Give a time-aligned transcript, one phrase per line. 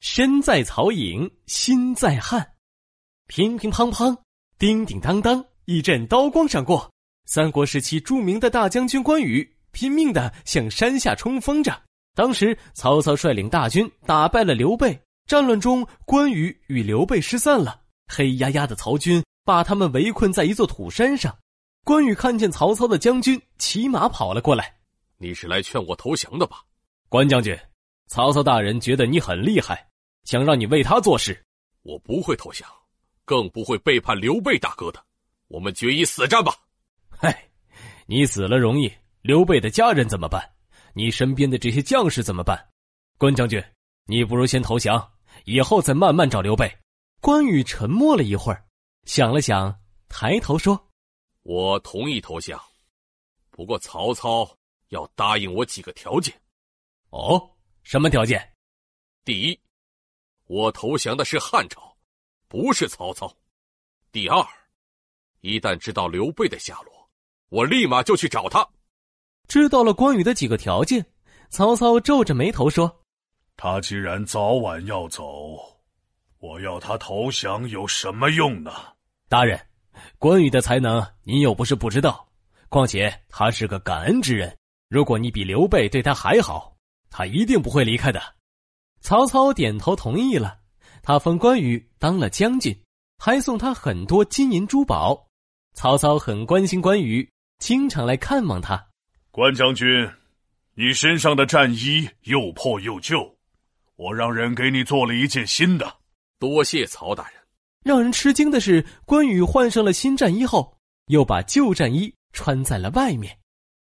[0.00, 2.54] 身在曹营心在汉。
[3.26, 4.16] 乒乒乓乓，
[4.58, 6.90] 叮叮当当，一阵刀光闪过。
[7.26, 11.80] 三国时期著名的大将军关羽拼命的向山下冲锋着。
[12.14, 17.82] 当时曹操率领大军打败了刘备，战乱中关羽与刘备失散了。
[18.08, 21.36] 黑压压的曹军把他们围困在一座土山上。
[21.84, 24.74] 关羽看见曹操的将军骑马跑了过来，
[25.18, 26.62] 你是来劝我投降的吧？
[27.08, 27.56] 关将军，
[28.08, 29.86] 曹操大人觉得你很厉害，
[30.24, 31.44] 想让你为他做事。
[31.82, 32.68] 我不会投降，
[33.24, 35.04] 更不会背叛刘备大哥的。
[35.48, 36.54] 我们决一死战吧！
[37.08, 37.48] 嗨，
[38.06, 40.54] 你死了容易，刘备的家人怎么办？
[40.92, 42.68] 你身边的这些将士怎么办？
[43.16, 43.62] 关将军，
[44.04, 45.12] 你不如先投降，
[45.44, 46.70] 以后再慢慢找刘备。
[47.20, 48.64] 关羽沉默了一会儿，
[49.04, 50.90] 想了想，抬头说
[51.42, 52.60] ：“我同意投降，
[53.50, 54.56] 不过曹操
[54.88, 56.34] 要答应我几个条件。
[57.10, 57.50] ”“哦，
[57.82, 58.54] 什么条件
[59.24, 59.60] ？”“第一，
[60.50, 61.96] 我投降的是汉朝，
[62.48, 63.32] 不是曹操。
[64.10, 64.44] 第二，
[65.42, 67.08] 一旦知道刘备的下落，
[67.50, 68.68] 我立马就去找他。”
[69.46, 71.06] 知道了关羽的几个条件，
[71.50, 73.04] 曹操皱着眉头说
[73.56, 75.24] ：“他既然早晚要走。”
[76.38, 78.72] 我要他投降有什么用呢？
[79.28, 79.68] 大人，
[80.18, 82.28] 关羽的才能您又不是不知道，
[82.68, 84.58] 况且他是个感恩之人。
[84.88, 86.76] 如果你比刘备对他还好，
[87.08, 88.20] 他一定不会离开的。
[89.00, 90.58] 曹操点头同意了，
[91.02, 92.78] 他封关羽当了将军，
[93.18, 95.26] 还送他很多金银珠宝。
[95.74, 98.86] 曹操很关心关羽，经常来看望他。
[99.30, 99.86] 关将军，
[100.74, 103.36] 你身上的战衣又破又旧，
[103.96, 105.96] 我让人给你做了一件新的。
[106.38, 107.34] 多谢曹大人。
[107.82, 110.76] 让人吃惊的是，关羽换上了新战衣后，
[111.06, 113.38] 又把旧战衣穿在了外面。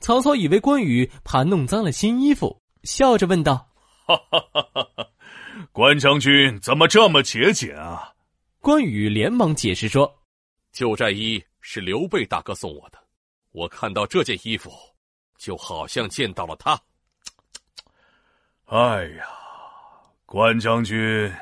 [0.00, 3.70] 曹操以为关羽怕弄脏了新衣服，笑着问道
[4.06, 5.08] ：“哈哈哈哈哈，
[5.72, 8.12] 关将军怎么这么节俭啊？”
[8.60, 10.12] 关羽连忙解释说
[10.72, 12.98] ：“旧战衣是刘备大哥送我的，
[13.52, 14.70] 我看到这件衣服，
[15.36, 16.80] 就好像见到了他。”
[18.66, 19.26] 哎呀，
[20.26, 21.32] 关将军。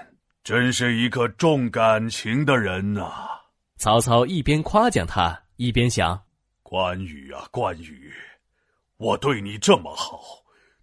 [0.42, 3.28] 真是一个重感情的人呐！
[3.76, 6.18] 曹操一边夸奖他，一边想：
[6.62, 8.10] 关羽啊，关羽，
[8.96, 10.39] 我对你这么好，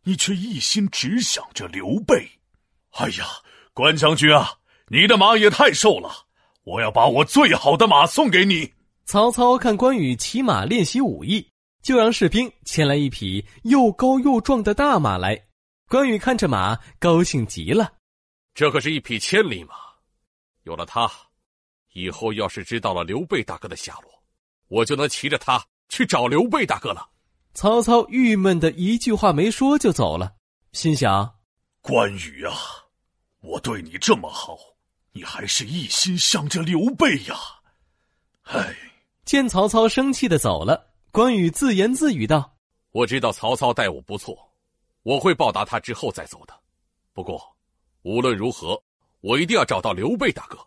[0.07, 2.31] 你却一心只想着刘备。
[2.91, 3.25] 哎呀，
[3.73, 4.53] 关将军啊，
[4.88, 6.28] 你的马也太瘦了，
[6.63, 8.72] 我要把我最好的马送给你。
[9.03, 11.46] 曹操看关羽骑马练习武艺，
[11.84, 15.38] 就让士兵牵来一匹又高又壮的大马来。
[15.90, 17.91] 关羽看着马，高兴极了。
[18.53, 19.75] 这可是一匹千里马，
[20.63, 21.12] 有了它，
[21.91, 24.23] 以后要是知道了刘备大哥的下落，
[24.69, 27.09] 我就能骑着它去找刘备大哥了。
[27.59, 30.35] 曹操郁闷的一句话没说就走了，
[30.73, 31.40] 心想：
[31.81, 32.53] 关羽啊，
[33.41, 34.56] 我对你这么好，
[35.12, 37.35] 你还是一心想着刘备呀？
[38.44, 38.75] 唉。
[39.25, 42.56] 见曹操生气的走了，关羽自言自语道
[42.94, 44.38] ：“我知道曹操待我不错，
[45.01, 46.53] 我会报答他之后再走的。
[47.12, 47.41] 不过。”
[48.06, 48.79] 无论如何，
[49.22, 50.59] 我一定要找到刘备大哥。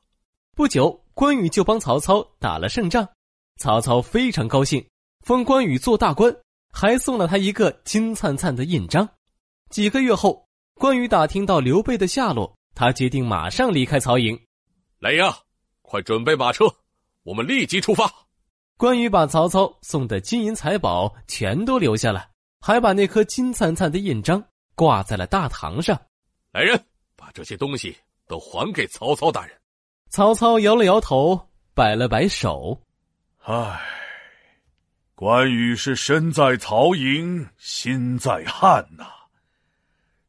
[0.56, 3.08] 不久，关羽就帮曹操打了胜仗，
[3.58, 4.84] 曹操非常高兴，
[5.20, 6.36] 封关羽做大官，
[6.72, 9.08] 还送了他一个金灿灿的印章。
[9.68, 14.38] 几个月后，关羽打听到刘备的下落，他决定马上离开曹营。
[14.98, 15.36] 来呀，
[15.82, 16.64] 快准备马车，
[17.22, 18.10] 我们立即出发。
[18.76, 22.28] 关羽把曹操送的金银财宝全都留下了，
[22.60, 24.42] 还把那颗金灿灿的印章
[24.74, 26.00] 挂在了大堂上。
[26.52, 26.82] 来人！
[27.14, 27.94] 把这些东西
[28.26, 29.54] 都还给曹操大人。
[30.08, 31.38] 曹操摇了摇头，
[31.74, 32.80] 摆了摆手
[33.44, 33.78] ：“唉，
[35.20, 39.04] 关羽是身在曹营心在汉呐。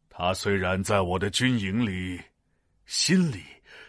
[0.10, 2.20] 他虽然在我的军营里，
[2.86, 3.42] 心里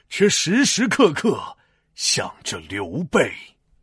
[0.09, 1.57] 却时时刻刻
[1.97, 3.33] 想着刘备。”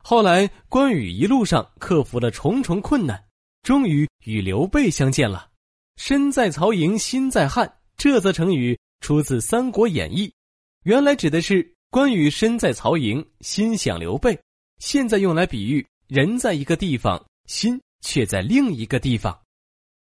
[0.01, 3.21] 后来，关羽一路上克服了重重困难，
[3.63, 5.49] 终于与刘备相见了。
[5.97, 8.79] 身在曹营心在汉，这则成语。
[9.01, 10.29] 出自《三国演义》，
[10.83, 14.37] 原来指的是关羽身在曹营，心想刘备；
[14.77, 19.39] 现在用来比喻人在一个地方，心却在另一个地方。